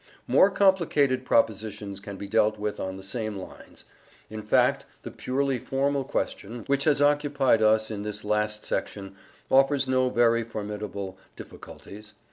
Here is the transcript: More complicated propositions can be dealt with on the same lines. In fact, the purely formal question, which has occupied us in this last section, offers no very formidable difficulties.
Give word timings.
More 0.25 0.49
complicated 0.49 1.25
propositions 1.25 1.99
can 1.99 2.17
be 2.17 2.27
dealt 2.27 2.57
with 2.57 2.79
on 2.79 2.97
the 2.97 3.03
same 3.03 3.35
lines. 3.35 3.85
In 4.31 4.41
fact, 4.41 4.83
the 5.03 5.11
purely 5.11 5.59
formal 5.59 6.05
question, 6.05 6.63
which 6.65 6.85
has 6.85 7.03
occupied 7.03 7.61
us 7.61 7.91
in 7.91 8.01
this 8.01 8.25
last 8.25 8.65
section, 8.65 9.13
offers 9.51 9.87
no 9.87 10.09
very 10.09 10.41
formidable 10.43 11.19
difficulties. 11.35 12.13